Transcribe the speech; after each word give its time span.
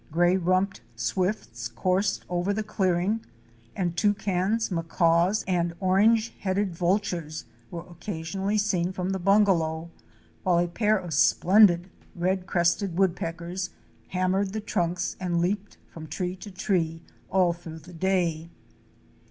Gray 0.11 0.35
rumped 0.35 0.81
Swifts" 0.95 1.67
coursed 1.67 2.25
over 2.27 2.53
the 2.53 2.63
clearing 2.63 3.23
and 3.75 3.95
Toucans, 3.95 4.71
Macaws 4.71 5.43
and 5.47 5.75
Orange 5.79 6.29
headed 6.39 6.73
Vultures 6.75 7.45
* 7.57 7.69
were 7.69 7.85
occasionally 7.87 8.57
seen 8.57 8.91
from 8.93 9.11
the 9.11 9.19
bungalow, 9.19 9.91
while 10.41 10.57
a 10.57 10.67
pair 10.67 10.97
of 10.97 11.13
splen 11.13 11.67
did 11.67 11.91
Red 12.15 12.47
crested 12.47 12.97
Woodpeckers 12.97 13.69
* 13.89 14.01
hammered 14.07 14.53
the 14.53 14.59
trunks 14.59 15.15
and 15.19 15.39
leaped 15.39 15.77
from 15.93 16.07
tree 16.07 16.35
to 16.35 16.49
tree 16.49 17.03
all 17.29 17.53
through 17.53 17.77
the 17.77 17.93
day. 17.93 18.49